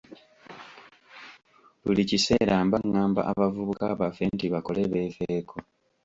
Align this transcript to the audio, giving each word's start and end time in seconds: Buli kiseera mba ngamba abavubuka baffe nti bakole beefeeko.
Buli 1.83 2.01
kiseera 2.09 2.55
mba 2.65 2.77
ngamba 2.87 3.21
abavubuka 3.31 3.85
baffe 3.99 4.23
nti 4.35 4.45
bakole 4.53 4.81
beefeeko. 4.91 5.55